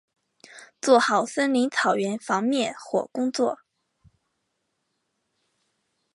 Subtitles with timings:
[0.81, 3.59] 做好森林草原防灭火工作